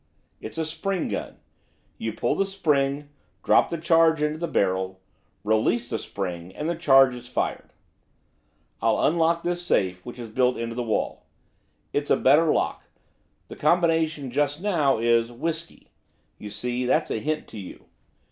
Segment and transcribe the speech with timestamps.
[0.39, 1.37] It's a spring gun;
[1.99, 3.09] you pull the spring
[3.43, 4.99] drop the charge into the barrel
[5.43, 7.69] release the spring and the charge is fired.
[8.81, 11.27] I'll unlock this safe, which is built into the wall.
[11.93, 12.85] It's a letter lock,
[13.47, 15.91] the combination just now, is "whisky,"
[16.39, 17.85] you see, that's a hint to you.